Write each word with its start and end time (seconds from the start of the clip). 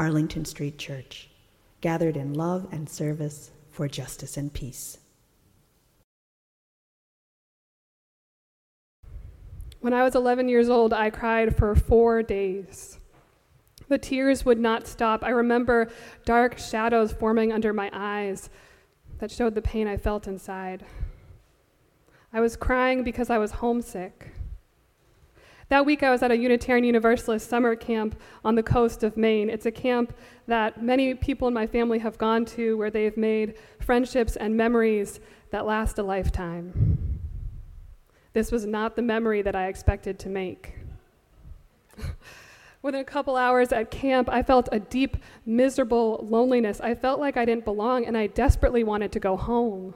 Arlington 0.00 0.46
Street 0.46 0.78
Church, 0.78 1.28
gathered 1.82 2.16
in 2.16 2.32
love 2.32 2.66
and 2.72 2.88
service 2.88 3.50
for 3.70 3.86
justice 3.86 4.38
and 4.38 4.50
peace. 4.50 4.96
When 9.80 9.92
I 9.92 10.02
was 10.02 10.14
11 10.14 10.48
years 10.48 10.70
old, 10.70 10.94
I 10.94 11.10
cried 11.10 11.54
for 11.54 11.74
four 11.74 12.22
days. 12.22 12.98
The 13.88 13.98
tears 13.98 14.42
would 14.46 14.58
not 14.58 14.86
stop. 14.86 15.22
I 15.22 15.28
remember 15.28 15.90
dark 16.24 16.58
shadows 16.58 17.12
forming 17.12 17.52
under 17.52 17.74
my 17.74 17.90
eyes 17.92 18.48
that 19.18 19.30
showed 19.30 19.54
the 19.54 19.60
pain 19.60 19.86
I 19.86 19.98
felt 19.98 20.26
inside. 20.26 20.82
I 22.32 22.40
was 22.40 22.56
crying 22.56 23.04
because 23.04 23.28
I 23.28 23.36
was 23.36 23.50
homesick. 23.50 24.32
That 25.70 25.86
week, 25.86 26.02
I 26.02 26.10
was 26.10 26.20
at 26.24 26.32
a 26.32 26.36
Unitarian 26.36 26.82
Universalist 26.84 27.48
summer 27.48 27.76
camp 27.76 28.20
on 28.44 28.56
the 28.56 28.62
coast 28.62 29.04
of 29.04 29.16
Maine. 29.16 29.48
It's 29.48 29.66
a 29.66 29.70
camp 29.70 30.12
that 30.48 30.82
many 30.82 31.14
people 31.14 31.46
in 31.46 31.54
my 31.54 31.68
family 31.68 32.00
have 32.00 32.18
gone 32.18 32.44
to 32.46 32.76
where 32.76 32.90
they've 32.90 33.16
made 33.16 33.54
friendships 33.78 34.34
and 34.34 34.56
memories 34.56 35.20
that 35.52 35.66
last 35.66 35.96
a 36.00 36.02
lifetime. 36.02 37.20
This 38.32 38.50
was 38.50 38.66
not 38.66 38.96
the 38.96 39.02
memory 39.02 39.42
that 39.42 39.54
I 39.54 39.68
expected 39.68 40.18
to 40.18 40.28
make. 40.28 40.74
Within 42.82 43.00
a 43.00 43.04
couple 43.04 43.36
hours 43.36 43.70
at 43.70 43.92
camp, 43.92 44.28
I 44.28 44.42
felt 44.42 44.68
a 44.72 44.80
deep, 44.80 45.18
miserable 45.46 46.26
loneliness. 46.28 46.80
I 46.80 46.96
felt 46.96 47.20
like 47.20 47.36
I 47.36 47.44
didn't 47.44 47.64
belong, 47.64 48.06
and 48.06 48.18
I 48.18 48.26
desperately 48.26 48.82
wanted 48.82 49.12
to 49.12 49.20
go 49.20 49.36
home. 49.36 49.94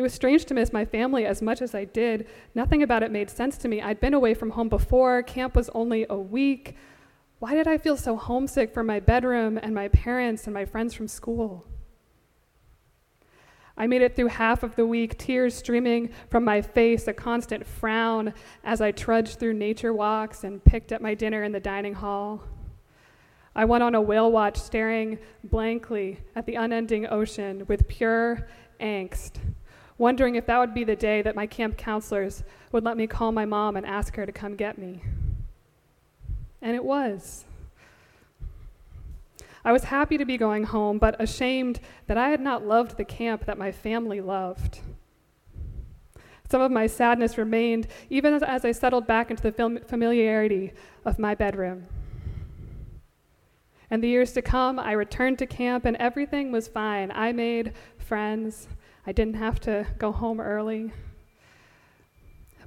It 0.00 0.02
was 0.02 0.14
strange 0.14 0.46
to 0.46 0.54
miss 0.54 0.72
my 0.72 0.86
family 0.86 1.26
as 1.26 1.42
much 1.42 1.60
as 1.60 1.74
I 1.74 1.84
did. 1.84 2.26
Nothing 2.54 2.82
about 2.82 3.02
it 3.02 3.10
made 3.10 3.28
sense 3.28 3.58
to 3.58 3.68
me. 3.68 3.82
I'd 3.82 4.00
been 4.00 4.14
away 4.14 4.32
from 4.32 4.48
home 4.48 4.70
before, 4.70 5.22
camp 5.22 5.54
was 5.54 5.68
only 5.74 6.06
a 6.08 6.16
week. 6.16 6.74
Why 7.38 7.54
did 7.54 7.68
I 7.68 7.76
feel 7.76 7.98
so 7.98 8.16
homesick 8.16 8.72
for 8.72 8.82
my 8.82 8.98
bedroom 8.98 9.60
and 9.62 9.74
my 9.74 9.88
parents 9.88 10.46
and 10.46 10.54
my 10.54 10.64
friends 10.64 10.94
from 10.94 11.06
school? 11.06 11.66
I 13.76 13.86
made 13.86 14.00
it 14.00 14.16
through 14.16 14.28
half 14.28 14.62
of 14.62 14.74
the 14.74 14.86
week, 14.86 15.18
tears 15.18 15.54
streaming 15.54 16.08
from 16.30 16.46
my 16.46 16.62
face, 16.62 17.06
a 17.06 17.12
constant 17.12 17.66
frown 17.66 18.32
as 18.64 18.80
I 18.80 18.92
trudged 18.92 19.38
through 19.38 19.52
nature 19.52 19.92
walks 19.92 20.44
and 20.44 20.64
picked 20.64 20.94
up 20.94 21.02
my 21.02 21.12
dinner 21.12 21.42
in 21.42 21.52
the 21.52 21.60
dining 21.60 21.92
hall. 21.92 22.42
I 23.54 23.66
went 23.66 23.82
on 23.82 23.94
a 23.94 24.00
whale 24.00 24.32
watch, 24.32 24.56
staring 24.56 25.18
blankly 25.44 26.20
at 26.34 26.46
the 26.46 26.54
unending 26.54 27.06
ocean 27.06 27.66
with 27.66 27.86
pure 27.86 28.48
angst 28.80 29.40
wondering 30.00 30.34
if 30.34 30.46
that 30.46 30.58
would 30.58 30.72
be 30.72 30.82
the 30.82 30.96
day 30.96 31.20
that 31.20 31.36
my 31.36 31.46
camp 31.46 31.76
counselors 31.76 32.42
would 32.72 32.82
let 32.82 32.96
me 32.96 33.06
call 33.06 33.32
my 33.32 33.44
mom 33.44 33.76
and 33.76 33.84
ask 33.84 34.16
her 34.16 34.24
to 34.24 34.32
come 34.32 34.56
get 34.56 34.78
me. 34.78 35.02
And 36.62 36.74
it 36.74 36.82
was. 36.82 37.44
I 39.62 39.72
was 39.72 39.84
happy 39.84 40.16
to 40.16 40.24
be 40.24 40.38
going 40.38 40.64
home, 40.64 40.96
but 40.96 41.20
ashamed 41.20 41.80
that 42.06 42.16
I 42.16 42.30
had 42.30 42.40
not 42.40 42.66
loved 42.66 42.96
the 42.96 43.04
camp 43.04 43.44
that 43.44 43.58
my 43.58 43.70
family 43.70 44.22
loved. 44.22 44.80
Some 46.50 46.62
of 46.62 46.72
my 46.72 46.86
sadness 46.86 47.36
remained 47.36 47.86
even 48.08 48.32
as, 48.32 48.64
I 48.64 48.72
settled 48.72 49.06
back 49.06 49.30
into 49.30 49.42
the 49.42 49.82
familiarity 49.86 50.72
of 51.04 51.18
my 51.18 51.34
bedroom. 51.34 51.86
And 53.90 54.02
the 54.02 54.08
years 54.08 54.32
to 54.32 54.40
come, 54.40 54.78
I 54.78 54.92
returned 54.92 55.38
to 55.40 55.46
camp 55.46 55.84
and 55.84 55.96
everything 55.98 56.52
was 56.52 56.68
fine. 56.68 57.12
I 57.14 57.32
made 57.32 57.74
friends. 57.98 58.66
I 59.06 59.12
didn't 59.12 59.34
have 59.34 59.60
to 59.60 59.86
go 59.98 60.12
home 60.12 60.40
early. 60.40 60.92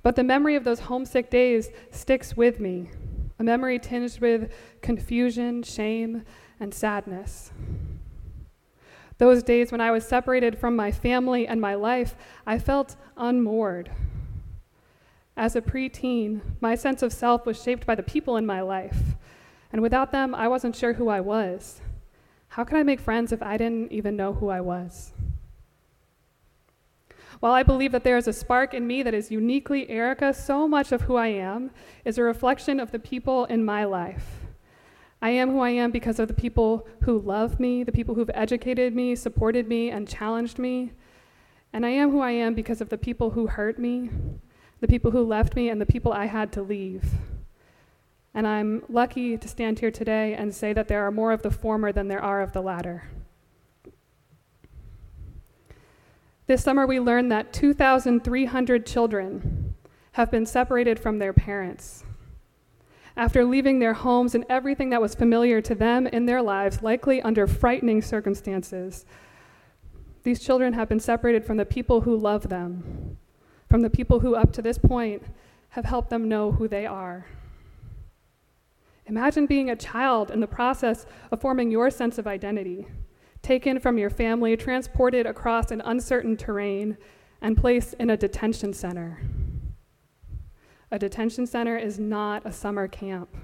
But 0.02 0.16
the 0.16 0.24
memory 0.24 0.56
of 0.56 0.64
those 0.64 0.82
homesick 0.82 1.30
days 1.30 1.70
sticks 1.92 2.36
with 2.36 2.60
me, 2.60 2.90
a 3.40 3.44
memory 3.44 3.80
tinged 3.80 4.20
with 4.20 4.52
confusion, 4.82 5.64
shame, 5.64 6.24
and 6.60 6.74
sadness. 6.74 7.52
Those 9.18 9.44
days 9.44 9.72
when 9.72 9.80
I 9.80 9.92
was 9.92 10.06
separated 10.06 10.58
from 10.58 10.76
my 10.76 10.92
family 10.92 11.48
and 11.48 11.62
my 11.62 11.76
life, 11.76 12.16
I 12.46 12.60
felt 12.60 12.96
unmoored. 13.16 13.92
As 15.38 15.56
a 15.56 15.62
preteen, 15.62 16.42
my 16.60 16.76
sense 16.76 17.02
of 17.02 17.14
self 17.14 17.46
was 17.46 17.62
shaped 17.62 17.86
by 17.86 17.96
the 17.96 18.04
people 18.04 18.38
in 18.38 18.46
my 18.46 18.62
life, 18.62 19.16
and 19.72 19.82
without 19.82 20.12
them, 20.12 20.36
I 20.36 20.48
wasn't 20.48 20.76
sure 20.76 20.94
who 20.94 21.10
I 21.10 21.22
was. 21.22 21.82
How 22.50 22.64
could 22.64 22.78
I 22.78 22.84
make 22.84 23.00
friends 23.00 23.32
if 23.32 23.42
I 23.42 23.58
didn't 23.58 23.92
even 23.92 24.16
know 24.16 24.34
who 24.34 24.50
I 24.50 24.62
was? 24.62 25.14
While 27.44 27.52
I 27.52 27.64
believe 27.64 27.92
that 27.92 28.06
there 28.06 28.16
is 28.16 28.30
a 28.30 28.32
spark 28.32 28.74
in 28.74 28.88
me 28.88 29.04
that 29.04 29.14
is 29.14 29.30
uniquely 29.30 29.90
Erica, 29.90 30.34
so 30.34 30.66
much 30.66 30.94
of 30.94 31.02
who 31.02 31.18
I 31.18 31.28
am 31.28 31.72
is 32.06 32.18
a 32.18 32.24
reflection 32.24 32.80
of 32.80 32.92
the 32.92 33.00
people 33.00 33.44
in 33.44 33.66
my 33.66 33.84
life. 33.84 34.46
I 35.22 35.32
am 35.32 35.52
who 35.52 35.60
I 35.60 35.72
am 35.72 35.92
because 35.92 36.20
of 36.20 36.30
the 36.30 36.34
people 36.34 36.88
who 37.02 37.20
love 37.20 37.60
me, 37.60 37.84
the 37.84 37.92
people 37.92 38.16
who've 38.16 38.32
educated 38.34 38.96
me, 38.96 39.14
supported 39.18 39.68
me, 39.68 39.90
and 39.90 40.08
challenged 40.08 40.58
me. 40.58 40.94
And 41.74 41.86
I 41.86 41.90
am 41.90 42.12
who 42.12 42.22
I 42.22 42.32
am 42.32 42.54
because 42.54 42.80
of 42.80 42.88
the 42.88 42.98
people 42.98 43.32
who 43.32 43.48
hurt 43.48 43.78
me, 43.78 44.10
the 44.80 44.88
people 44.88 45.12
who 45.12 45.28
left 45.28 45.54
me, 45.54 45.68
and 45.68 45.82
the 45.82 45.86
people 45.86 46.14
I 46.14 46.28
had 46.28 46.50
to 46.54 46.62
leave. 46.62 47.04
And 48.34 48.48
I'm 48.48 48.84
lucky 48.88 49.38
to 49.38 49.48
stand 49.50 49.80
here 49.80 49.92
today 49.92 50.34
and 50.34 50.56
say 50.56 50.72
that 50.72 50.88
there 50.88 51.06
are 51.06 51.12
more 51.12 51.34
of 51.34 51.42
the 51.42 51.52
former 51.52 51.92
than 51.92 52.08
there 52.08 52.24
are 52.24 52.42
of 52.42 52.54
the 52.54 52.62
latter. 52.62 53.04
This 56.46 56.64
summer, 56.64 56.86
we 56.86 57.00
learned 57.00 57.32
that 57.32 57.54
2,300 57.54 58.86
children 58.86 59.76
have 60.14 60.30
been 60.30 60.46
separated 60.46 61.00
from 61.00 61.20
their 61.20 61.34
parents. 61.34 62.04
After 63.16 63.46
leaving 63.46 63.80
their 63.80 63.94
homes 63.94 64.36
and 64.36 64.46
everything 64.50 64.90
that 64.90 65.02
was 65.02 65.16
familiar 65.16 65.62
to 65.62 65.76
them 65.76 66.06
in 66.08 66.26
their 66.26 66.42
lives, 66.42 66.82
likely 66.82 67.22
under 67.22 67.48
frightening 67.48 68.02
circumstances, 68.02 69.06
these 70.24 70.44
children 70.44 70.74
have 70.74 70.90
been 70.90 71.00
separated 71.00 71.46
from 71.46 71.58
the 71.58 71.66
people 71.66 72.02
who 72.02 72.16
love 72.16 72.50
them, 72.50 73.18
from 73.70 73.82
the 73.82 73.90
people 73.90 74.20
who, 74.20 74.36
up 74.36 74.52
to 74.54 74.62
this 74.62 74.78
point, 74.78 75.24
have 75.70 75.86
helped 75.86 76.10
them 76.10 76.28
know 76.28 76.52
who 76.52 76.68
they 76.68 76.86
are. 76.86 77.26
Imagine 79.06 79.46
being 79.46 79.70
a 79.70 79.76
child 79.76 80.32
in 80.32 80.40
the 80.40 80.48
process 80.48 81.06
of 81.32 81.42
forming 81.42 81.72
your 81.72 81.90
sense 81.90 82.18
of 82.18 82.28
identity 82.28 82.88
taken 83.44 83.78
from 83.80 83.98
your 83.98 84.10
family, 84.10 84.58
transported 84.58 85.28
across 85.28 85.70
an 85.70 85.82
uncertain 85.82 86.36
terrain, 86.36 86.98
and 87.42 87.58
placed 87.58 87.94
in 87.96 88.10
a 88.10 88.18
detention 88.18 88.74
center. 88.74 89.22
A 90.90 90.98
detention 90.98 91.46
center 91.46 91.78
is 91.78 92.00
not 92.00 92.46
a 92.46 92.54
summer 92.54 92.88
camp. 92.88 93.36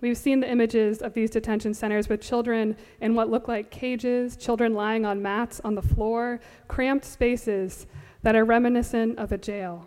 We've 0.00 0.16
seen 0.16 0.40
the 0.40 0.50
images 0.50 1.00
of 1.02 1.14
these 1.14 1.30
detention 1.30 1.74
centers 1.74 2.08
with 2.08 2.20
children 2.20 2.76
in 3.00 3.14
what 3.14 3.30
look 3.30 3.48
like 3.48 3.70
cages, 3.70 4.36
children 4.36 4.74
lying 4.74 5.04
on 5.04 5.22
mats 5.22 5.60
on 5.64 5.74
the 5.74 5.82
floor, 5.82 6.38
cramped 6.68 7.04
spaces 7.04 7.86
that 8.22 8.36
are 8.36 8.44
reminiscent 8.44 9.18
of 9.18 9.32
a 9.32 9.38
jail. 9.38 9.86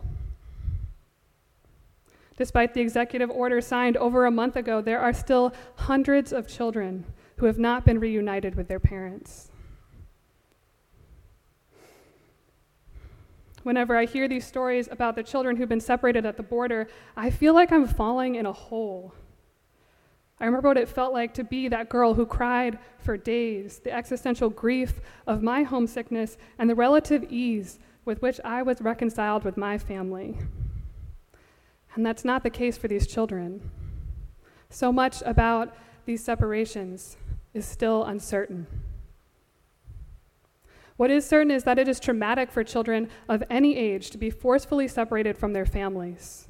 Despite 2.37 2.73
the 2.73 2.81
executive 2.81 3.29
order 3.29 3.61
signed 3.61 3.97
over 3.97 4.25
a 4.25 4.31
month 4.31 4.55
ago, 4.55 4.81
there 4.81 4.99
are 4.99 5.13
still 5.13 5.53
hundreds 5.75 6.33
of 6.33 6.47
children 6.47 7.05
who 7.41 7.47
have 7.47 7.57
not 7.57 7.83
been 7.83 7.99
reunited 7.99 8.53
with 8.53 8.67
their 8.67 8.79
parents. 8.79 9.49
Whenever 13.63 13.97
I 13.97 14.05
hear 14.05 14.27
these 14.27 14.45
stories 14.45 14.87
about 14.91 15.15
the 15.15 15.23
children 15.23 15.55
who've 15.55 15.67
been 15.67 15.81
separated 15.81 16.23
at 16.23 16.37
the 16.37 16.43
border, 16.43 16.87
I 17.17 17.31
feel 17.31 17.55
like 17.55 17.71
I'm 17.71 17.87
falling 17.87 18.35
in 18.35 18.45
a 18.45 18.53
hole. 18.53 19.15
I 20.39 20.45
remember 20.45 20.67
what 20.67 20.77
it 20.77 20.87
felt 20.87 21.13
like 21.13 21.33
to 21.33 21.43
be 21.43 21.67
that 21.67 21.89
girl 21.89 22.13
who 22.13 22.27
cried 22.27 22.77
for 22.99 23.17
days, 23.17 23.79
the 23.79 23.91
existential 23.91 24.51
grief 24.51 25.01
of 25.25 25.41
my 25.41 25.63
homesickness, 25.63 26.37
and 26.59 26.69
the 26.69 26.75
relative 26.75 27.25
ease 27.27 27.79
with 28.05 28.21
which 28.21 28.39
I 28.45 28.61
was 28.61 28.81
reconciled 28.81 29.43
with 29.43 29.57
my 29.57 29.79
family. 29.79 30.37
And 31.95 32.05
that's 32.05 32.23
not 32.23 32.43
the 32.43 32.51
case 32.51 32.77
for 32.77 32.87
these 32.87 33.07
children. 33.07 33.71
So 34.69 34.91
much 34.91 35.23
about 35.25 35.75
these 36.05 36.23
separations 36.23 37.17
is 37.53 37.65
still 37.65 38.03
uncertain. 38.05 38.67
What 40.97 41.09
is 41.09 41.25
certain 41.25 41.51
is 41.51 41.63
that 41.63 41.79
it 41.79 41.87
is 41.87 41.99
traumatic 41.99 42.51
for 42.51 42.63
children 42.63 43.09
of 43.27 43.43
any 43.49 43.75
age 43.75 44.11
to 44.11 44.17
be 44.17 44.29
forcefully 44.29 44.87
separated 44.87 45.37
from 45.37 45.53
their 45.53 45.65
families. 45.65 46.47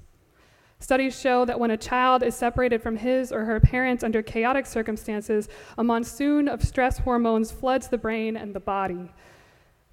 Studies 0.80 1.18
show 1.18 1.45
that 1.45 1.59
when 1.59 1.71
a 1.71 1.77
child 1.77 2.24
is 2.24 2.36
separated 2.36 2.81
from 2.81 2.98
his 2.98 3.31
or 3.31 3.45
her 3.45 3.59
parents 3.59 4.03
under 4.03 4.21
chaotic 4.21 4.65
circumstances, 4.65 5.48
a 5.77 5.83
monsoon 5.83 6.48
of 6.48 6.63
stress 6.63 6.98
hormones 6.98 7.51
floods 7.51 7.88
the 7.88 7.98
brain 7.98 8.36
and 8.36 8.53
the 8.53 8.59
body. 8.59 9.12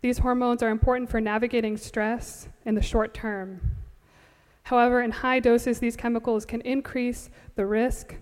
These 0.00 0.18
hormones 0.18 0.62
are 0.62 0.70
important 0.70 1.10
for 1.10 1.20
navigating 1.20 1.76
stress 1.76 2.48
in 2.64 2.74
the 2.74 2.82
short 2.82 3.12
term. 3.12 3.60
However, 4.62 5.02
in 5.02 5.10
high 5.10 5.40
doses, 5.40 5.78
these 5.78 5.96
chemicals 5.96 6.44
can 6.44 6.62
increase 6.62 7.30
the 7.54 7.66
risk 7.66 8.16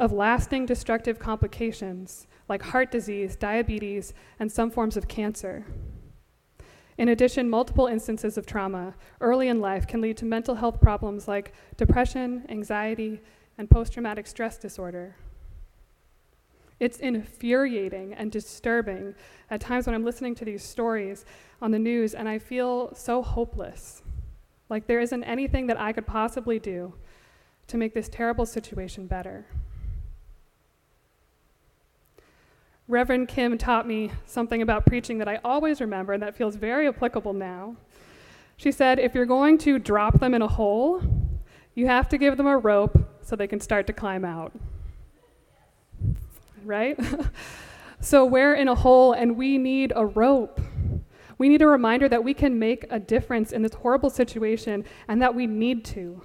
of 0.00 0.12
lasting 0.12 0.64
destructive 0.64 1.18
complications 1.18 2.26
like 2.48 2.62
heart 2.62 2.90
disease, 2.90 3.36
diabetes, 3.36 4.14
and 4.38 4.50
some 4.50 4.70
forms 4.70 4.96
of 4.96 5.06
cancer. 5.06 5.66
In 6.96 7.08
addition, 7.08 7.50
multiple 7.50 7.86
instances 7.86 8.38
of 8.38 8.46
trauma 8.46 8.94
early 9.20 9.48
in 9.48 9.60
life 9.60 9.86
can 9.86 10.00
lead 10.00 10.16
to 10.16 10.24
mental 10.24 10.54
health 10.54 10.80
problems 10.80 11.28
like 11.28 11.52
depression, 11.76 12.46
anxiety, 12.48 13.20
and 13.58 13.68
post 13.68 13.92
traumatic 13.92 14.26
stress 14.26 14.56
disorder. 14.56 15.16
It's 16.80 16.98
infuriating 16.98 18.14
and 18.14 18.32
disturbing 18.32 19.14
at 19.50 19.60
times 19.60 19.84
when 19.84 19.94
I'm 19.94 20.04
listening 20.04 20.34
to 20.36 20.46
these 20.46 20.62
stories 20.62 21.26
on 21.60 21.72
the 21.72 21.78
news 21.78 22.14
and 22.14 22.26
I 22.26 22.38
feel 22.38 22.94
so 22.94 23.20
hopeless. 23.20 24.02
Like 24.70 24.86
there 24.86 25.00
isn't 25.00 25.24
anything 25.24 25.66
that 25.66 25.78
I 25.78 25.92
could 25.92 26.06
possibly 26.06 26.58
do 26.58 26.94
to 27.66 27.76
make 27.76 27.92
this 27.92 28.08
terrible 28.08 28.46
situation 28.46 29.06
better. 29.06 29.44
Reverend 32.90 33.28
Kim 33.28 33.56
taught 33.56 33.86
me 33.86 34.10
something 34.26 34.62
about 34.62 34.84
preaching 34.84 35.18
that 35.18 35.28
I 35.28 35.38
always 35.44 35.80
remember 35.80 36.12
and 36.12 36.20
that 36.24 36.34
feels 36.34 36.56
very 36.56 36.88
applicable 36.88 37.32
now. 37.32 37.76
She 38.56 38.72
said, 38.72 38.98
if 38.98 39.14
you're 39.14 39.26
going 39.26 39.58
to 39.58 39.78
drop 39.78 40.18
them 40.18 40.34
in 40.34 40.42
a 40.42 40.48
hole, 40.48 41.00
you 41.76 41.86
have 41.86 42.08
to 42.08 42.18
give 42.18 42.36
them 42.36 42.48
a 42.48 42.58
rope 42.58 42.98
so 43.22 43.36
they 43.36 43.46
can 43.46 43.60
start 43.60 43.86
to 43.86 43.92
climb 43.92 44.24
out. 44.24 44.52
Right? 46.64 46.98
so 48.00 48.24
we're 48.24 48.54
in 48.54 48.66
a 48.66 48.74
hole 48.74 49.12
and 49.12 49.36
we 49.36 49.56
need 49.56 49.92
a 49.94 50.04
rope. 50.04 50.60
We 51.38 51.48
need 51.48 51.62
a 51.62 51.68
reminder 51.68 52.08
that 52.08 52.24
we 52.24 52.34
can 52.34 52.58
make 52.58 52.86
a 52.90 52.98
difference 52.98 53.52
in 53.52 53.62
this 53.62 53.74
horrible 53.74 54.10
situation 54.10 54.84
and 55.06 55.22
that 55.22 55.32
we 55.32 55.46
need 55.46 55.84
to. 55.86 56.22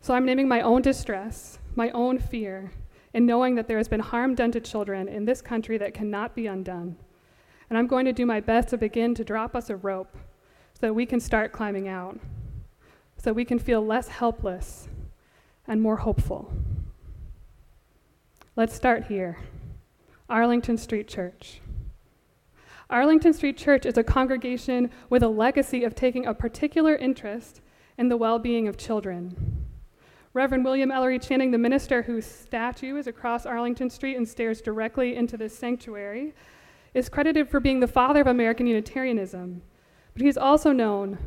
So 0.00 0.12
I'm 0.12 0.26
naming 0.26 0.48
my 0.48 0.60
own 0.60 0.82
distress, 0.82 1.60
my 1.76 1.90
own 1.90 2.18
fear, 2.18 2.72
in 3.14 3.26
knowing 3.26 3.54
that 3.54 3.68
there 3.68 3.78
has 3.78 3.88
been 3.88 4.00
harm 4.00 4.34
done 4.34 4.52
to 4.52 4.60
children 4.60 5.08
in 5.08 5.24
this 5.24 5.42
country 5.42 5.78
that 5.78 5.94
cannot 5.94 6.34
be 6.34 6.46
undone. 6.46 6.96
And 7.68 7.78
I'm 7.78 7.86
going 7.86 8.04
to 8.06 8.12
do 8.12 8.26
my 8.26 8.40
best 8.40 8.68
to 8.68 8.78
begin 8.78 9.14
to 9.14 9.24
drop 9.24 9.54
us 9.54 9.70
a 9.70 9.76
rope 9.76 10.16
so 10.74 10.80
that 10.80 10.94
we 10.94 11.06
can 11.06 11.20
start 11.20 11.52
climbing 11.52 11.88
out, 11.88 12.18
so 13.16 13.32
we 13.32 13.44
can 13.44 13.58
feel 13.58 13.84
less 13.84 14.08
helpless 14.08 14.88
and 15.66 15.80
more 15.80 15.98
hopeful. 15.98 16.52
Let's 18.56 18.74
start 18.74 19.04
here 19.04 19.38
Arlington 20.28 20.76
Street 20.76 21.08
Church. 21.08 21.60
Arlington 22.90 23.32
Street 23.32 23.56
Church 23.56 23.86
is 23.86 23.96
a 23.96 24.04
congregation 24.04 24.90
with 25.08 25.22
a 25.22 25.28
legacy 25.28 25.84
of 25.84 25.94
taking 25.94 26.26
a 26.26 26.34
particular 26.34 26.94
interest 26.94 27.62
in 27.96 28.08
the 28.08 28.16
well 28.16 28.38
being 28.38 28.68
of 28.68 28.76
children. 28.76 29.61
Reverend 30.34 30.64
William 30.64 30.90
Ellery 30.90 31.18
Channing, 31.18 31.50
the 31.50 31.58
minister 31.58 32.00
whose 32.00 32.24
statue 32.24 32.96
is 32.96 33.06
across 33.06 33.44
Arlington 33.44 33.90
Street 33.90 34.16
and 34.16 34.26
stares 34.26 34.62
directly 34.62 35.14
into 35.14 35.36
this 35.36 35.56
sanctuary, 35.56 36.32
is 36.94 37.10
credited 37.10 37.50
for 37.50 37.60
being 37.60 37.80
the 37.80 37.86
father 37.86 38.22
of 38.22 38.26
American 38.26 38.66
Unitarianism. 38.66 39.60
But 40.14 40.22
he's 40.22 40.38
also 40.38 40.72
known 40.72 41.18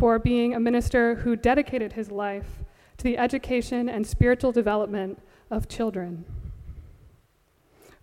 for 0.00 0.18
being 0.18 0.54
a 0.54 0.60
minister 0.60 1.14
who 1.14 1.36
dedicated 1.36 1.92
his 1.92 2.10
life 2.10 2.64
to 2.96 3.04
the 3.04 3.16
education 3.16 3.88
and 3.88 4.04
spiritual 4.04 4.50
development 4.50 5.22
of 5.52 5.68
children. 5.68 6.24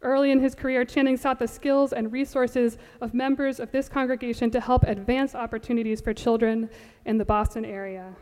Early 0.01 0.31
in 0.31 0.39
his 0.39 0.55
career, 0.55 0.85
Channing 0.85 1.17
sought 1.17 1.39
the 1.39 1.49
skills 1.49 1.91
and 1.91 2.13
resources 2.13 2.77
of 3.01 3.13
members 3.13 3.59
of 3.59 3.73
this 3.73 3.89
congregation 3.89 4.51
to 4.51 4.61
help 4.61 4.83
advance 4.83 5.35
opportunities 5.35 5.99
for 5.99 6.13
children 6.13 6.69
in 7.03 7.17
the 7.17 7.25
Boston 7.25 7.65
area 7.65 8.15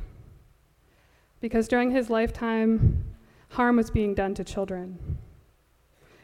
because 1.43 1.67
during 1.67 1.91
his 1.91 2.09
lifetime, 2.09 3.03
harm 3.49 3.75
was 3.75 3.91
being 3.91 4.13
done 4.13 4.33
to 4.33 4.45
children. 4.45 5.17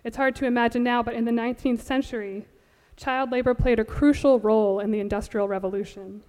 It's 0.06 0.16
hard 0.16 0.34
to 0.38 0.46
imagine 0.46 0.82
now, 0.82 1.04
but 1.04 1.14
in 1.14 1.26
the 1.26 1.32
19th 1.32 1.82
century, 1.82 2.48
child 2.96 3.30
labor 3.30 3.54
played 3.54 3.80
a 3.80 3.84
crucial 3.84 4.40
role 4.40 4.80
in 4.80 4.92
the 4.92 5.02
Industrial 5.02 5.46
Revolution. 5.46 6.22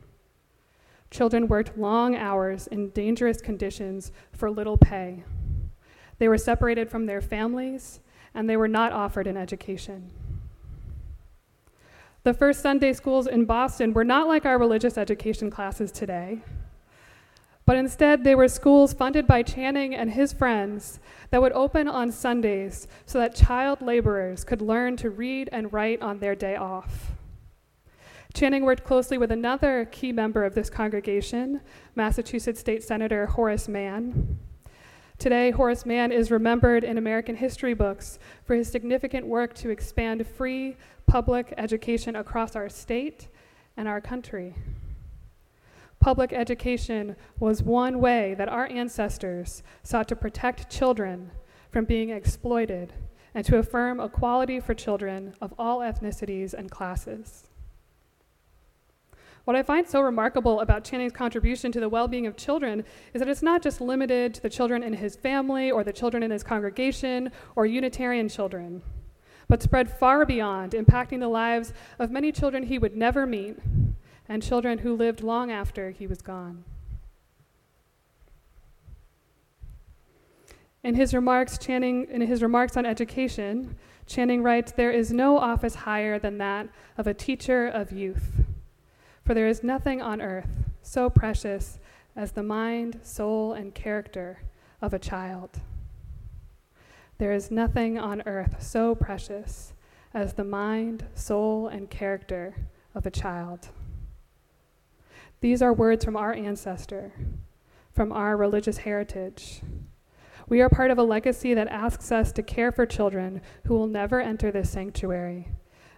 Children 1.08 1.46
worked 1.46 1.78
long 1.78 2.16
hours 2.16 2.66
in 2.66 2.90
dangerous 2.90 3.40
conditions 3.40 4.10
for 4.32 4.50
little 4.50 4.76
pay. 4.76 5.22
They 6.18 6.26
were 6.26 6.36
separated 6.36 6.90
from 6.90 7.06
their 7.06 7.20
families, 7.20 8.00
and 8.34 8.50
they 8.50 8.56
were 8.56 8.66
not 8.66 8.92
offered 8.92 9.28
an 9.28 9.36
education. 9.36 10.10
The 12.24 12.34
first 12.34 12.60
Sunday 12.60 12.92
schools 12.92 13.28
in 13.28 13.44
Boston 13.44 13.92
were 13.92 14.02
not 14.02 14.26
like 14.26 14.44
our 14.44 14.58
religious 14.58 14.98
education 14.98 15.48
classes 15.48 15.92
today 15.92 16.40
but 17.70 17.76
instead 17.76 18.24
they 18.24 18.34
were 18.34 18.48
schools 18.48 18.92
funded 18.92 19.28
by 19.28 19.44
Channing 19.44 19.94
and 19.94 20.10
his 20.10 20.32
friends 20.32 20.98
that 21.30 21.40
would 21.40 21.52
open 21.52 21.86
on 21.86 22.10
Sundays 22.10 22.88
so 23.06 23.20
that 23.20 23.32
child 23.32 23.80
laborers 23.80 24.42
could 24.42 24.60
learn 24.60 24.96
to 24.96 25.08
read 25.08 25.48
and 25.52 25.72
write 25.72 26.02
on 26.02 26.18
their 26.18 26.34
day 26.34 26.56
off. 26.56 27.12
Channing 28.34 28.64
worked 28.64 28.82
closely 28.82 29.18
with 29.18 29.30
another 29.30 29.84
key 29.92 30.10
member 30.10 30.44
of 30.44 30.52
this 30.52 30.68
congregation, 30.68 31.60
Massachusetts 31.94 32.58
State 32.58 32.82
Senator 32.82 33.26
Horace 33.26 33.68
Mann. 33.68 34.40
Today, 35.18 35.52
Horace 35.52 35.86
Mann 35.86 36.10
is 36.10 36.32
remembered 36.32 36.82
in 36.82 36.98
American 36.98 37.36
history 37.36 37.74
books 37.74 38.18
for 38.42 38.56
his 38.56 38.68
significant 38.68 39.28
work 39.28 39.54
to 39.54 39.70
expand 39.70 40.26
free 40.26 40.76
public 41.06 41.54
education 41.56 42.16
across 42.16 42.56
our 42.56 42.68
state 42.68 43.28
and 43.76 43.86
our 43.86 44.00
country. 44.00 44.56
Public 46.00 46.32
education 46.32 47.14
was 47.38 47.62
one 47.62 48.00
way 48.00 48.34
that 48.38 48.48
our 48.48 48.66
ancestors 48.70 49.62
sought 49.82 50.08
to 50.08 50.16
protect 50.16 50.70
children 50.70 51.30
from 51.70 51.84
being 51.84 52.08
exploited 52.08 52.94
and 53.34 53.44
to 53.44 53.58
affirm 53.58 54.00
equality 54.00 54.60
for 54.60 54.72
children 54.72 55.34
of 55.42 55.52
all 55.58 55.80
ethnicities 55.80 56.54
and 56.54 56.70
classes. 56.70 57.44
What 59.44 59.56
I 59.56 59.62
find 59.62 59.86
so 59.86 60.00
remarkable 60.00 60.60
about 60.60 60.84
Channing's 60.84 61.12
contribution 61.12 61.70
to 61.72 61.80
the 61.80 61.88
well 61.88 62.08
being 62.08 62.26
of 62.26 62.36
children 62.36 62.82
is 63.12 63.20
that 63.20 63.28
it's 63.28 63.42
not 63.42 63.62
just 63.62 63.80
limited 63.82 64.32
to 64.34 64.42
the 64.42 64.50
children 64.50 64.82
in 64.82 64.94
his 64.94 65.16
family 65.16 65.70
or 65.70 65.84
the 65.84 65.92
children 65.92 66.22
in 66.22 66.30
his 66.30 66.42
congregation 66.42 67.30
or 67.56 67.66
Unitarian 67.66 68.28
children, 68.28 68.82
but 69.48 69.62
spread 69.62 69.90
far 69.90 70.24
beyond, 70.24 70.72
impacting 70.72 71.20
the 71.20 71.28
lives 71.28 71.74
of 71.98 72.10
many 72.10 72.32
children 72.32 72.62
he 72.62 72.78
would 72.78 72.96
never 72.96 73.26
meet 73.26 73.58
and 74.30 74.44
children 74.44 74.78
who 74.78 74.94
lived 74.94 75.24
long 75.24 75.50
after 75.50 75.90
he 75.90 76.06
was 76.06 76.22
gone. 76.22 76.62
In 80.84 80.94
his 80.94 81.12
remarks, 81.12 81.58
Channing, 81.58 82.06
in 82.08 82.20
his 82.20 82.40
remarks 82.40 82.76
on 82.76 82.86
education, 82.86 83.74
Channing 84.06 84.44
writes, 84.44 84.70
There 84.70 84.92
is 84.92 85.12
no 85.12 85.36
office 85.36 85.74
higher 85.74 86.16
than 86.16 86.38
that 86.38 86.68
of 86.96 87.08
a 87.08 87.12
teacher 87.12 87.66
of 87.66 87.90
youth. 87.90 88.44
For 89.24 89.34
there 89.34 89.48
is 89.48 89.64
nothing 89.64 90.00
on 90.00 90.22
earth 90.22 90.70
so 90.80 91.10
precious 91.10 91.80
as 92.14 92.30
the 92.30 92.44
mind, 92.44 93.00
soul, 93.02 93.52
and 93.52 93.74
character 93.74 94.44
of 94.80 94.94
a 94.94 94.98
child. 95.00 95.60
There 97.18 97.32
is 97.32 97.50
nothing 97.50 97.98
on 97.98 98.22
earth 98.26 98.62
so 98.62 98.94
precious 98.94 99.72
as 100.14 100.34
the 100.34 100.44
mind, 100.44 101.06
soul, 101.16 101.66
and 101.66 101.90
character 101.90 102.54
of 102.94 103.06
a 103.06 103.10
child. 103.10 103.70
These 105.40 105.62
are 105.62 105.72
words 105.72 106.04
from 106.04 106.16
our 106.16 106.34
ancestor, 106.34 107.12
from 107.92 108.12
our 108.12 108.36
religious 108.36 108.78
heritage. 108.78 109.62
We 110.48 110.60
are 110.60 110.68
part 110.68 110.90
of 110.90 110.98
a 110.98 111.02
legacy 111.02 111.54
that 111.54 111.68
asks 111.68 112.12
us 112.12 112.32
to 112.32 112.42
care 112.42 112.72
for 112.72 112.84
children 112.84 113.40
who 113.64 113.74
will 113.74 113.86
never 113.86 114.20
enter 114.20 114.50
this 114.50 114.70
sanctuary 114.70 115.48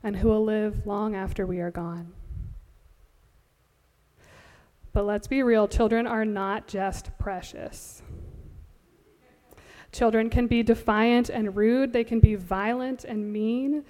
and 0.03 0.17
who 0.17 0.29
will 0.29 0.45
live 0.45 0.87
long 0.87 1.17
after 1.17 1.47
we 1.47 1.59
are 1.61 1.71
gone. 1.71 2.13
But 4.93 5.07
let's 5.07 5.27
be 5.27 5.43
real 5.43 5.67
children 5.67 6.07
are 6.07 6.25
not 6.25 6.69
just 6.69 7.17
precious. 7.19 8.03
Children 9.91 10.31
can 10.31 10.47
be 10.47 10.63
defiant 10.63 11.29
and 11.31 11.57
rude, 11.57 11.93
they 11.93 12.05
can 12.05 12.21
be 12.21 12.35
violent 12.35 13.05
and 13.05 13.33
mean, 13.33 13.85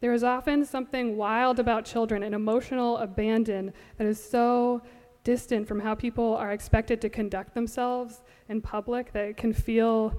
there 0.00 0.12
is 0.12 0.24
often 0.24 0.64
something 0.64 1.16
wild 1.16 1.58
about 1.58 1.84
children, 1.84 2.22
an 2.22 2.34
emotional 2.34 2.96
abandon 2.98 3.72
that 3.98 4.06
is 4.06 4.22
so 4.22 4.82
distant 5.24 5.68
from 5.68 5.80
how 5.80 5.94
people 5.94 6.34
are 6.36 6.52
expected 6.52 7.00
to 7.02 7.08
conduct 7.10 7.54
themselves 7.54 8.22
in 8.48 8.60
public 8.60 9.12
that 9.12 9.26
it 9.26 9.36
can 9.36 9.52
feel 9.52 10.18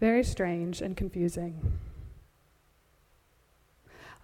very 0.00 0.24
strange 0.24 0.82
and 0.82 0.96
confusing. 0.96 1.78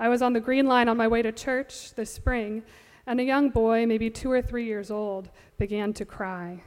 I 0.01 0.09
was 0.09 0.23
on 0.23 0.33
the 0.33 0.41
Green 0.41 0.67
Line 0.67 0.89
on 0.89 0.97
my 0.97 1.09
way 1.09 1.23
to 1.23 1.33
church 1.33 1.95
this 1.95 2.13
spring, 2.13 2.63
and 3.07 3.21
a 3.21 3.25
young 3.25 3.51
boy, 3.51 3.87
maybe 3.87 4.11
two 4.11 4.31
or 4.31 4.43
three 4.43 4.65
years 4.65 4.91
old, 4.91 5.31
began 5.59 5.93
to 5.95 6.05
cry. 6.05 6.63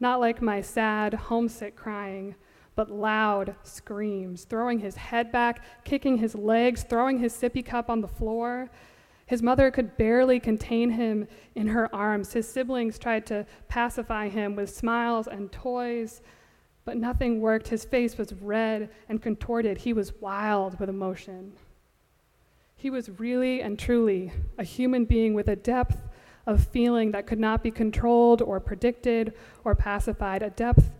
Not 0.00 0.20
like 0.20 0.42
my 0.42 0.60
sad, 0.60 1.14
homesick 1.14 1.76
crying, 1.76 2.34
but 2.76 2.90
loud 2.90 3.56
screams, 3.62 4.44
throwing 4.44 4.78
his 4.78 4.94
head 4.94 5.32
back, 5.32 5.64
kicking 5.84 6.18
his 6.18 6.34
legs, 6.34 6.84
throwing 6.84 7.18
his 7.18 7.32
sippy 7.32 7.64
cup 7.64 7.88
on 7.90 8.02
the 8.02 8.06
floor. 8.06 8.70
His 9.24 9.42
mother 9.42 9.70
could 9.70 9.96
barely 9.96 10.38
contain 10.38 10.90
him 10.90 11.26
in 11.54 11.68
her 11.68 11.92
arms. 11.92 12.34
His 12.34 12.46
siblings 12.46 12.98
tried 12.98 13.26
to 13.26 13.46
pacify 13.66 14.28
him 14.28 14.54
with 14.54 14.70
smiles 14.70 15.26
and 15.26 15.50
toys, 15.50 16.20
but 16.84 16.98
nothing 16.98 17.40
worked. 17.40 17.68
His 17.68 17.84
face 17.84 18.18
was 18.18 18.34
red 18.34 18.90
and 19.08 19.20
contorted. 19.20 19.78
He 19.78 19.94
was 19.94 20.20
wild 20.20 20.78
with 20.78 20.90
emotion. 20.90 21.54
He 22.76 22.90
was 22.90 23.18
really 23.18 23.62
and 23.62 23.78
truly 23.78 24.32
a 24.58 24.64
human 24.64 25.06
being 25.06 25.32
with 25.32 25.48
a 25.48 25.56
depth 25.56 26.02
of 26.46 26.62
feeling 26.62 27.10
that 27.10 27.26
could 27.26 27.40
not 27.40 27.62
be 27.62 27.70
controlled 27.70 28.42
or 28.42 28.60
predicted 28.60 29.32
or 29.64 29.74
pacified, 29.74 30.42
a 30.42 30.50
depth 30.50 30.90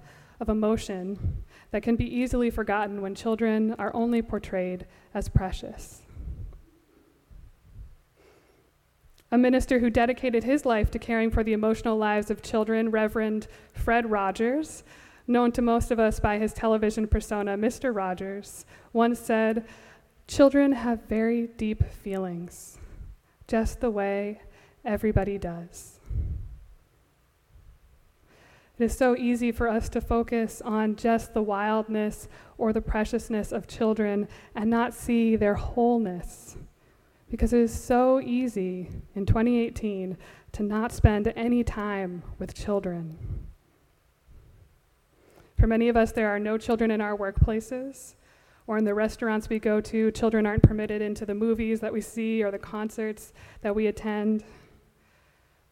of 0.41 0.49
emotion 0.49 1.45
that 1.71 1.83
can 1.83 1.97
be 1.97 2.05
easily 2.05 2.51
forgotten 2.51 3.03
when 3.03 3.15
children 3.15 3.75
are 3.79 3.95
only 3.95 4.23
portrayed 4.23 4.87
as 5.15 5.29
precious. 5.29 6.03
A 9.33 9.39
minister 9.39 9.81
who 9.81 9.91
dedicated 9.91 10.45
his 10.45 10.65
life 10.65 10.91
to 10.93 10.99
caring 10.99 11.31
for 11.31 11.43
the 11.43 11.53
emotional 11.53 11.97
lives 11.97 12.31
of 12.31 12.43
children, 12.43 12.91
Reverend 12.91 13.49
Fred 13.73 14.11
Rogers, 14.11 14.85
known 15.27 15.51
to 15.53 15.63
most 15.63 15.91
of 15.91 15.99
us 15.99 16.21
by 16.21 16.39
his 16.39 16.53
television 16.53 17.09
persona, 17.09 17.57
Mr. 17.57 17.95
Rogers, 17.95 18.65
once 18.93 19.19
said, 19.19 19.67
Children 20.29 20.73
have 20.73 21.03
very 21.09 21.49
deep 21.49 21.85
feelings, 21.93 22.79
just 23.49 23.81
the 23.81 23.91
way 23.91 24.41
everybody 24.85 25.39
does. 25.39 25.96
It 28.79 28.85
is 28.85 28.97
so 28.97 29.17
easy 29.17 29.53
for 29.53 29.69
us 29.69 29.89
to 29.91 30.03
focus 30.03 30.61
on 30.63 30.97
just 30.97 31.33
the 31.33 31.43
wildness 31.43 32.29
or 32.59 32.73
the 32.73 32.83
preciousness 32.83 33.51
of 33.51 33.67
children 33.67 34.29
and 34.55 34.69
not 34.69 34.93
see 34.93 35.35
their 35.35 35.55
wholeness. 35.55 36.57
Because 37.31 37.55
it 37.55 37.61
is 37.61 37.73
so 37.73 38.21
easy 38.21 38.91
in 39.15 39.25
2018 39.25 40.19
to 40.53 40.63
not 40.63 40.93
spend 40.93 41.33
any 41.35 41.65
time 41.65 42.23
with 42.39 42.55
children. 42.55 43.47
For 45.59 45.67
many 45.67 45.89
of 45.89 45.97
us, 45.97 46.13
there 46.13 46.29
are 46.29 46.39
no 46.39 46.59
children 46.59 46.91
in 46.91 47.01
our 47.01 47.17
workplaces 47.17 48.15
or 48.67 48.77
in 48.77 48.85
the 48.85 48.95
restaurants 48.95 49.49
we 49.49 49.59
go 49.59 49.81
to. 49.81 50.11
Children 50.11 50.45
aren't 50.45 50.63
permitted 50.63 51.01
into 51.01 51.25
the 51.25 51.35
movies 51.35 51.81
that 51.81 51.93
we 51.93 52.03
see 52.03 52.43
or 52.45 52.51
the 52.51 52.59
concerts 52.59 53.33
that 53.63 53.75
we 53.75 53.87
attend. 53.87 54.45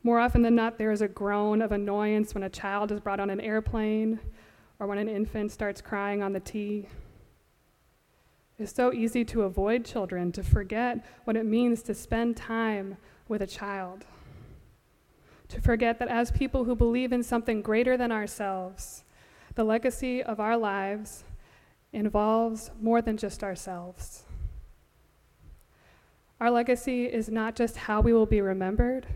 More 0.04 0.20
often 0.20 0.42
than 0.42 0.54
not, 0.54 0.76
there 0.76 0.92
is 0.92 1.00
a 1.00 1.08
groan 1.08 1.62
of 1.62 1.72
annoyance 1.72 2.34
when 2.34 2.42
a 2.42 2.50
child 2.50 2.92
is 2.92 3.00
brought 3.00 3.20
on 3.20 3.30
an 3.30 3.40
airplane 3.40 4.20
or 4.78 4.86
when 4.86 4.98
an 4.98 5.08
infant 5.08 5.50
starts 5.50 5.80
crying 5.80 6.22
on 6.22 6.34
the 6.34 6.40
T. 6.40 6.86
It's 8.58 8.74
so 8.74 8.92
easy 8.92 9.24
to 9.24 9.42
avoid 9.42 9.86
children, 9.86 10.30
to 10.32 10.42
forget 10.42 11.06
what 11.24 11.36
it 11.36 11.46
means 11.46 11.82
to 11.84 11.94
spend 11.94 12.36
time 12.36 12.98
with 13.28 13.40
a 13.40 13.46
child. 13.46 14.04
To 15.48 15.60
forget 15.62 15.98
that 15.98 16.08
as 16.08 16.30
people 16.30 16.64
who 16.64 16.76
believe 16.76 17.10
in 17.10 17.22
something 17.22 17.62
greater 17.62 17.96
than 17.96 18.12
ourselves, 18.12 19.04
the 19.54 19.64
legacy 19.64 20.22
of 20.22 20.38
our 20.38 20.58
lives 20.58 21.24
involves 21.94 22.70
more 22.78 23.00
than 23.00 23.16
just 23.16 23.42
ourselves. 23.42 24.24
Our 26.40 26.50
legacy 26.50 27.06
is 27.06 27.30
not 27.30 27.56
just 27.56 27.76
how 27.76 28.02
we 28.02 28.12
will 28.12 28.26
be 28.26 28.42
remembered 28.42 29.06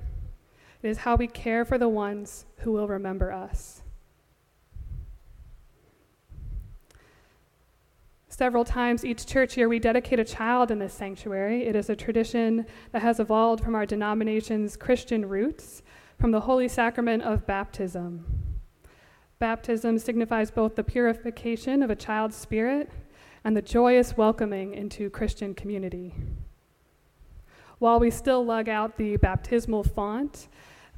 it 0.82 0.88
is 0.88 0.98
how 0.98 1.16
we 1.16 1.26
care 1.26 1.64
for 1.64 1.78
the 1.78 1.88
ones 1.88 2.46
who 2.58 2.72
will 2.72 2.88
remember 2.88 3.32
us. 3.32 3.82
Several 8.28 8.64
times 8.64 9.04
each 9.04 9.26
church 9.26 9.56
year, 9.56 9.68
we 9.68 9.80
dedicate 9.80 10.20
a 10.20 10.24
child 10.24 10.70
in 10.70 10.78
this 10.78 10.94
sanctuary. 10.94 11.66
It 11.66 11.74
is 11.74 11.90
a 11.90 11.96
tradition 11.96 12.66
that 12.92 13.02
has 13.02 13.18
evolved 13.18 13.64
from 13.64 13.74
our 13.74 13.84
denomination's 13.84 14.76
Christian 14.76 15.28
roots, 15.28 15.82
from 16.20 16.30
the 16.30 16.42
holy 16.42 16.68
sacrament 16.68 17.24
of 17.24 17.46
baptism. 17.46 18.24
Baptism 19.40 19.98
signifies 19.98 20.52
both 20.52 20.76
the 20.76 20.84
purification 20.84 21.82
of 21.82 21.90
a 21.90 21.96
child's 21.96 22.36
spirit 22.36 22.90
and 23.42 23.56
the 23.56 23.62
joyous 23.62 24.16
welcoming 24.16 24.72
into 24.72 25.10
Christian 25.10 25.52
community. 25.52 26.14
While 27.78 27.98
we 27.98 28.10
still 28.10 28.44
lug 28.44 28.68
out 28.68 28.96
the 28.96 29.16
baptismal 29.16 29.84
font 29.84 30.48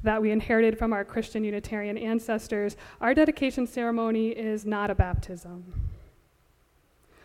that 0.03 0.21
we 0.21 0.31
inherited 0.31 0.77
from 0.77 0.93
our 0.93 1.05
Christian 1.05 1.43
Unitarian 1.43 1.97
ancestors, 1.97 2.75
our 2.99 3.13
dedication 3.13 3.67
ceremony 3.67 4.29
is 4.29 4.65
not 4.65 4.89
a 4.89 4.95
baptism. 4.95 5.89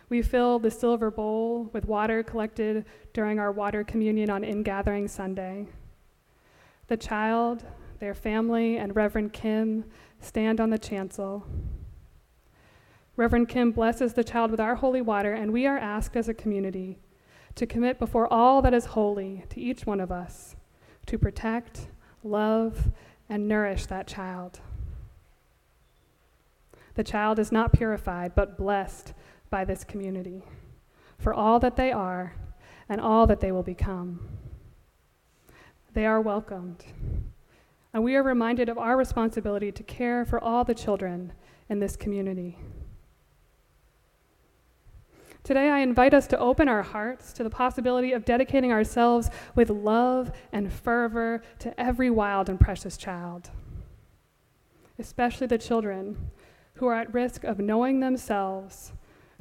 We 0.09 0.21
fill 0.21 0.59
the 0.59 0.71
silver 0.71 1.11
bowl 1.11 1.69
with 1.73 1.85
water 1.85 2.23
collected 2.23 2.85
during 3.13 3.39
our 3.39 3.51
water 3.51 3.83
communion 3.83 4.29
on 4.29 4.43
Ingathering 4.43 5.07
Sunday. 5.07 5.67
The 6.87 6.97
child, 6.97 7.65
their 7.99 8.13
family, 8.13 8.77
and 8.77 8.95
Reverend 8.95 9.33
Kim 9.33 9.83
stand 10.21 10.61
on 10.61 10.69
the 10.69 10.77
chancel. 10.77 11.45
Reverend 13.17 13.49
Kim 13.49 13.71
blesses 13.71 14.13
the 14.13 14.23
child 14.23 14.51
with 14.51 14.59
our 14.59 14.75
holy 14.75 15.01
water, 15.01 15.33
and 15.33 15.51
we 15.51 15.65
are 15.65 15.77
asked 15.77 16.15
as 16.15 16.29
a 16.29 16.33
community 16.33 16.99
to 17.55 17.65
commit 17.65 17.99
before 17.99 18.31
all 18.31 18.61
that 18.61 18.73
is 18.73 18.85
holy 18.85 19.43
to 19.49 19.59
each 19.59 19.85
one 19.85 19.99
of 19.99 20.11
us 20.11 20.55
to 21.07 21.17
protect, 21.17 21.87
love, 22.29 22.91
and 23.29 23.47
nourish 23.47 23.85
that 23.87 24.07
child. 24.07 24.59
The 26.95 27.03
child 27.03 27.39
is 27.39 27.51
not 27.51 27.73
purified, 27.73 28.33
but 28.35 28.57
blessed 28.57 29.13
by 29.49 29.65
this 29.65 29.83
community 29.83 30.43
for 31.19 31.33
all 31.33 31.59
that 31.59 31.75
they 31.75 31.91
are 31.91 32.35
and 32.89 33.01
all 33.01 33.27
that 33.27 33.39
they 33.39 33.51
will 33.51 33.63
become. 33.63 34.27
They 35.93 36.05
are 36.05 36.21
welcomed. 36.21 36.85
And 37.93 38.03
we 38.03 38.15
are 38.15 38.23
reminded 38.23 38.69
of 38.69 38.77
our 38.77 38.97
responsibility 38.97 39.71
to 39.71 39.83
care 39.83 40.25
for 40.25 40.43
all 40.43 40.63
the 40.63 40.75
children 40.75 41.33
in 41.69 41.79
this 41.79 41.95
community. 41.95 42.57
Today, 45.47 45.69
I 45.69 45.79
invite 45.79 46.13
us 46.13 46.27
to 46.27 46.39
open 46.39 46.67
our 46.67 46.83
hearts 46.83 47.31
to 47.31 47.41
the 47.41 47.49
possibility 47.49 48.11
of 48.11 48.25
dedicating 48.25 48.73
ourselves 48.73 49.29
with 49.55 49.69
love 49.69 50.29
and 50.51 50.69
fervor 50.69 51.41
to 51.59 51.79
every 51.79 52.09
wild 52.09 52.49
and 52.49 52.59
precious 52.59 52.97
child, 52.97 53.49
especially 54.99 55.47
the 55.47 55.57
children 55.57 56.31
who 56.73 56.87
are 56.87 56.95
at 56.95 57.13
risk 57.13 57.45
of 57.45 57.59
knowing 57.59 58.01
themselves 58.01 58.91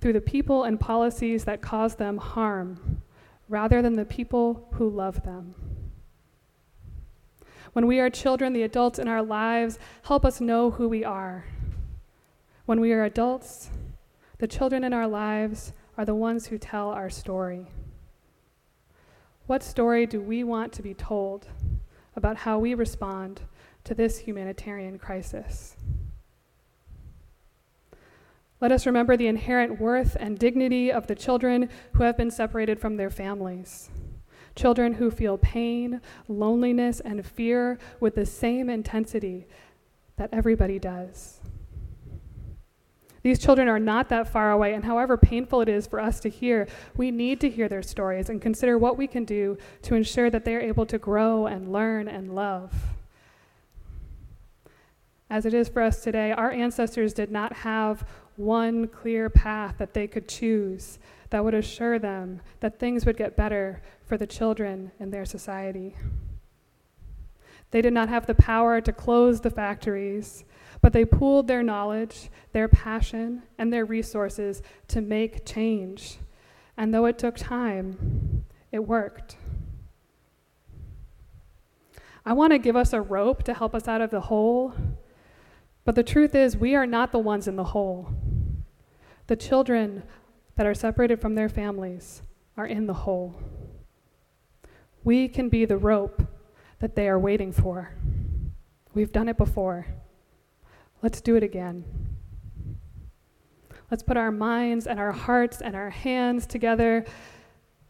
through 0.00 0.12
the 0.12 0.20
people 0.20 0.62
and 0.62 0.78
policies 0.78 1.42
that 1.42 1.60
cause 1.60 1.96
them 1.96 2.18
harm 2.18 3.02
rather 3.48 3.82
than 3.82 3.94
the 3.94 4.04
people 4.04 4.68
who 4.74 4.88
love 4.88 5.24
them. 5.24 5.56
When 7.72 7.88
we 7.88 7.98
are 7.98 8.10
children, 8.10 8.52
the 8.52 8.62
adults 8.62 9.00
in 9.00 9.08
our 9.08 9.24
lives 9.24 9.76
help 10.04 10.24
us 10.24 10.40
know 10.40 10.70
who 10.70 10.88
we 10.88 11.02
are. 11.02 11.46
When 12.64 12.78
we 12.78 12.92
are 12.92 13.02
adults, 13.02 13.70
the 14.38 14.46
children 14.46 14.84
in 14.84 14.92
our 14.92 15.08
lives 15.08 15.72
are 15.96 16.04
the 16.04 16.14
ones 16.14 16.46
who 16.46 16.58
tell 16.58 16.90
our 16.90 17.10
story. 17.10 17.66
What 19.46 19.62
story 19.62 20.06
do 20.06 20.20
we 20.20 20.44
want 20.44 20.72
to 20.74 20.82
be 20.82 20.94
told 20.94 21.46
about 22.16 22.38
how 22.38 22.58
we 22.58 22.74
respond 22.74 23.42
to 23.84 23.94
this 23.94 24.18
humanitarian 24.18 24.98
crisis? 24.98 25.76
Let 28.60 28.72
us 28.72 28.86
remember 28.86 29.16
the 29.16 29.26
inherent 29.26 29.80
worth 29.80 30.16
and 30.18 30.38
dignity 30.38 30.90
of 30.90 31.06
the 31.06 31.14
children 31.14 31.68
who 31.92 32.02
have 32.02 32.16
been 32.16 32.30
separated 32.30 32.80
from 32.80 32.96
their 32.96 33.10
families. 33.10 33.90
Children 34.54 34.94
who 34.94 35.10
feel 35.10 35.36
pain, 35.36 36.00
loneliness, 36.26 37.00
and 37.00 37.24
fear 37.24 37.78
with 38.00 38.14
the 38.14 38.24
same 38.24 38.70
intensity 38.70 39.46
that 40.16 40.30
everybody 40.32 40.78
does. 40.78 41.40
These 43.26 43.40
children 43.40 43.66
are 43.66 43.80
not 43.80 44.08
that 44.10 44.28
far 44.28 44.52
away, 44.52 44.72
and 44.72 44.84
however 44.84 45.16
painful 45.16 45.60
it 45.60 45.68
is 45.68 45.84
for 45.84 45.98
us 45.98 46.20
to 46.20 46.28
hear, 46.28 46.68
we 46.96 47.10
need 47.10 47.40
to 47.40 47.50
hear 47.50 47.68
their 47.68 47.82
stories 47.82 48.30
and 48.30 48.40
consider 48.40 48.78
what 48.78 48.96
we 48.96 49.08
can 49.08 49.24
do 49.24 49.58
to 49.82 49.96
ensure 49.96 50.30
that 50.30 50.44
they 50.44 50.54
are 50.54 50.60
able 50.60 50.86
to 50.86 50.96
grow 50.96 51.46
and 51.46 51.72
learn 51.72 52.06
and 52.06 52.36
love. 52.36 52.72
As 55.28 55.44
it 55.44 55.54
is 55.54 55.68
for 55.68 55.82
us 55.82 56.04
today, 56.04 56.30
our 56.30 56.52
ancestors 56.52 57.12
did 57.12 57.32
not 57.32 57.52
have 57.52 58.06
one 58.36 58.86
clear 58.86 59.28
path 59.28 59.74
that 59.78 59.92
they 59.92 60.06
could 60.06 60.28
choose 60.28 61.00
that 61.30 61.42
would 61.42 61.54
assure 61.54 61.98
them 61.98 62.40
that 62.60 62.78
things 62.78 63.04
would 63.04 63.16
get 63.16 63.34
better 63.34 63.82
for 64.04 64.16
the 64.16 64.28
children 64.28 64.92
in 65.00 65.10
their 65.10 65.24
society. 65.24 65.96
They 67.72 67.82
did 67.82 67.92
not 67.92 68.08
have 68.08 68.26
the 68.26 68.34
power 68.34 68.80
to 68.80 68.92
close 68.92 69.40
the 69.40 69.50
factories 69.50 70.44
but 70.86 70.92
they 70.92 71.04
pooled 71.04 71.48
their 71.48 71.64
knowledge, 71.64 72.30
their 72.52 72.68
passion, 72.68 73.42
and 73.58 73.72
their 73.72 73.84
resources 73.84 74.62
to 74.86 75.00
make 75.00 75.44
change. 75.44 76.18
And 76.76 76.94
though 76.94 77.06
it 77.06 77.18
took 77.18 77.34
time, 77.34 78.44
it 78.70 78.78
worked. 78.78 79.36
I 82.24 82.34
want 82.34 82.52
to 82.52 82.58
give 82.58 82.76
us 82.76 82.92
a 82.92 83.00
rope 83.00 83.42
to 83.42 83.54
help 83.54 83.74
us 83.74 83.88
out 83.88 84.00
of 84.00 84.12
the 84.12 84.20
hole, 84.20 84.74
But 85.84 85.96
the 85.96 86.04
truth 86.04 86.36
is, 86.36 86.56
we 86.56 86.76
are 86.76 86.86
not 86.86 87.10
the 87.10 87.18
ones 87.18 87.48
in 87.48 87.56
the 87.56 87.64
hole. 87.64 88.08
The 89.26 89.34
children 89.34 90.04
that 90.54 90.66
are 90.66 90.74
separated 90.74 91.20
from 91.20 91.34
their 91.34 91.48
families 91.48 92.22
are 92.56 92.66
in 92.68 92.86
the 92.86 92.94
hole. 92.94 93.34
We 95.02 95.26
can 95.26 95.48
be 95.48 95.64
the 95.64 95.78
rope 95.78 96.22
that 96.78 96.94
they 96.94 97.08
are 97.08 97.18
waiting 97.18 97.50
for. 97.50 97.92
We've 98.94 99.10
done 99.10 99.28
it 99.28 99.36
before. 99.36 99.88
Let's 101.02 101.20
do 101.20 101.36
it 101.36 101.42
again. 101.42 101.84
Let's 103.90 104.02
put 104.02 104.16
our 104.16 104.32
minds 104.32 104.86
and 104.86 104.98
our 104.98 105.12
hearts 105.12 105.60
and 105.60 105.76
our 105.76 105.90
hands 105.90 106.46
together 106.46 107.04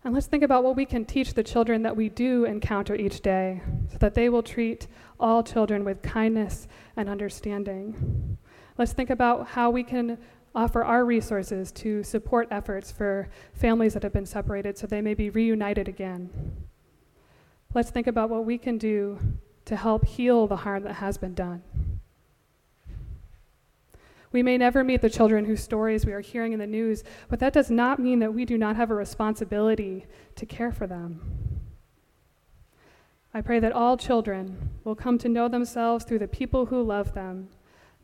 and 0.06 0.14
let's 0.14 0.28
think 0.28 0.44
about 0.44 0.62
what 0.62 0.76
we 0.76 0.84
can 0.84 1.04
teach 1.04 1.34
the 1.34 1.42
children 1.42 1.82
that 1.82 1.96
we 1.96 2.08
do 2.08 2.44
encounter 2.44 2.94
each 2.94 3.22
day 3.22 3.60
so 3.90 3.98
that 3.98 4.14
they 4.14 4.28
will 4.28 4.40
treat 4.40 4.86
all 5.18 5.42
children 5.42 5.84
with 5.84 6.00
kindness 6.00 6.68
and 6.96 7.08
understanding. 7.08 8.38
Let's 8.78 8.92
think 8.92 9.10
about 9.10 9.48
how 9.48 9.70
we 9.70 9.82
can 9.82 10.16
offer 10.54 10.84
our 10.84 11.04
resources 11.04 11.72
to 11.72 12.04
support 12.04 12.46
efforts 12.52 12.92
for 12.92 13.28
families 13.52 13.94
that 13.94 14.04
have 14.04 14.12
been 14.12 14.26
separated 14.26 14.78
so 14.78 14.86
they 14.86 15.02
may 15.02 15.14
be 15.14 15.28
reunited 15.28 15.88
again. 15.88 16.30
Let's 17.74 17.90
think 17.90 18.06
about 18.06 18.30
what 18.30 18.44
we 18.44 18.58
can 18.58 18.78
do 18.78 19.18
to 19.64 19.74
help 19.74 20.06
heal 20.06 20.46
the 20.46 20.58
harm 20.58 20.84
that 20.84 20.94
has 20.94 21.18
been 21.18 21.34
done. 21.34 21.64
We 24.32 24.42
may 24.42 24.58
never 24.58 24.82
meet 24.82 25.00
the 25.00 25.10
children 25.10 25.44
whose 25.44 25.62
stories 25.62 26.04
we 26.04 26.12
are 26.12 26.20
hearing 26.20 26.52
in 26.52 26.58
the 26.58 26.66
news, 26.66 27.04
but 27.28 27.38
that 27.40 27.52
does 27.52 27.70
not 27.70 27.98
mean 27.98 28.18
that 28.18 28.34
we 28.34 28.44
do 28.44 28.58
not 28.58 28.76
have 28.76 28.90
a 28.90 28.94
responsibility 28.94 30.06
to 30.34 30.46
care 30.46 30.72
for 30.72 30.86
them. 30.86 31.20
I 33.32 33.40
pray 33.40 33.60
that 33.60 33.72
all 33.72 33.96
children 33.96 34.70
will 34.82 34.94
come 34.94 35.18
to 35.18 35.28
know 35.28 35.48
themselves 35.48 36.04
through 36.04 36.20
the 36.20 36.28
people 36.28 36.66
who 36.66 36.82
love 36.82 37.14
them, 37.14 37.48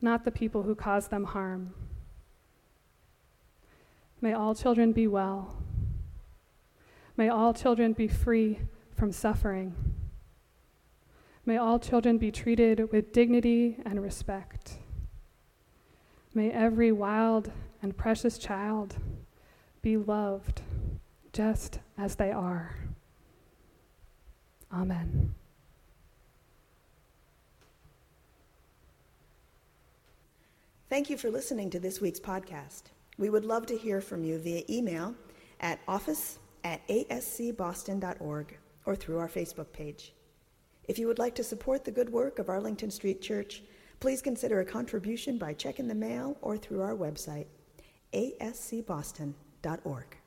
not 0.01 0.25
the 0.25 0.31
people 0.31 0.63
who 0.63 0.75
cause 0.75 1.07
them 1.07 1.23
harm. 1.23 1.73
May 4.21 4.33
all 4.33 4.55
children 4.55 4.91
be 4.91 5.07
well. 5.07 5.57
May 7.17 7.29
all 7.29 7.53
children 7.53 7.93
be 7.93 8.07
free 8.07 8.59
from 8.95 9.11
suffering. 9.11 9.75
May 11.45 11.57
all 11.57 11.77
children 11.79 12.17
be 12.17 12.31
treated 12.31 12.91
with 12.91 13.11
dignity 13.11 13.77
and 13.85 14.01
respect. 14.01 14.77
May 16.33 16.51
every 16.51 16.91
wild 16.91 17.51
and 17.81 17.95
precious 17.95 18.37
child 18.37 18.95
be 19.81 19.97
loved 19.97 20.61
just 21.31 21.79
as 21.97 22.15
they 22.15 22.31
are. 22.31 22.75
Amen. 24.71 25.35
Thank 30.89 31.09
you 31.09 31.17
for 31.17 31.29
listening 31.29 31.69
to 31.71 31.79
this 31.79 32.01
week's 32.01 32.19
podcast. 32.19 32.83
We 33.17 33.29
would 33.29 33.45
love 33.45 33.65
to 33.67 33.77
hear 33.77 34.01
from 34.01 34.23
you 34.23 34.39
via 34.39 34.63
email 34.69 35.15
at 35.59 35.79
office 35.87 36.39
at 36.63 36.87
ascboston.org 36.87 38.57
or 38.85 38.95
through 38.95 39.17
our 39.17 39.27
Facebook 39.27 39.71
page. 39.71 40.13
If 40.87 40.99
you 40.99 41.07
would 41.07 41.19
like 41.19 41.35
to 41.35 41.43
support 41.43 41.83
the 41.83 41.91
good 41.91 42.11
work 42.11 42.39
of 42.39 42.49
Arlington 42.49 42.91
Street 42.91 43.21
Church, 43.21 43.63
Please 44.03 44.21
consider 44.21 44.59
a 44.59 44.65
contribution 44.65 45.37
by 45.37 45.53
check 45.53 45.79
in 45.79 45.87
the 45.87 45.95
mail 45.95 46.35
or 46.41 46.57
through 46.57 46.81
our 46.81 46.93
website, 46.93 47.45
ascboston.org. 48.13 50.17